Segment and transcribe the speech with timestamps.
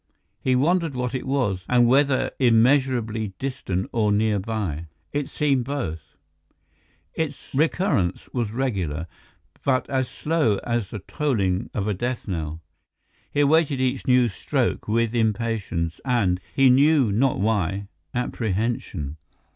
[0.41, 6.15] He wondered what it was, and whether immeasurably distant or near by— it seemed both.
[7.13, 9.05] Its recurrence was regular,
[9.63, 12.61] but as slow as the tolling of a death knell.
[13.31, 19.17] He awaited each new stroke with impatience and—he knew not why—apprehension.